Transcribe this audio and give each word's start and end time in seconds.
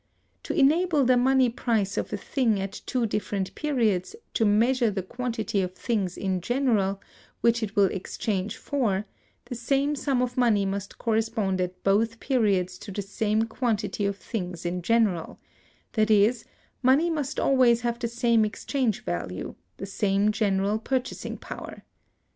To 0.41 0.55
enable 0.55 1.05
the 1.05 1.15
money 1.15 1.47
price 1.47 1.95
of 1.95 2.11
a 2.11 2.17
thing 2.17 2.59
at 2.59 2.81
two 2.87 3.05
different 3.05 3.53
periods 3.53 4.15
to 4.33 4.45
measure 4.45 4.89
the 4.89 5.03
quantity 5.03 5.61
of 5.61 5.75
things 5.75 6.17
in 6.17 6.41
general 6.41 6.99
which 7.41 7.61
it 7.61 7.75
will 7.75 7.85
exchange 7.85 8.57
for, 8.57 9.05
the 9.45 9.53
same 9.53 9.95
sum 9.95 10.23
of 10.23 10.37
money 10.37 10.65
must 10.65 10.97
correspond 10.97 11.61
at 11.61 11.83
both 11.83 12.19
periods 12.19 12.79
to 12.79 12.91
the 12.91 13.03
same 13.03 13.43
quantity 13.43 14.07
of 14.07 14.17
things 14.17 14.65
in 14.65 14.81
general—that 14.81 16.09
is, 16.09 16.45
money 16.81 17.11
must 17.11 17.39
always 17.39 17.81
have 17.81 17.99
the 17.99 18.07
same 18.07 18.43
exchange 18.43 19.03
value, 19.03 19.53
the 19.77 19.85
same 19.85 20.31
general 20.31 20.79
purchasing 20.79 21.37
power. 21.37 21.83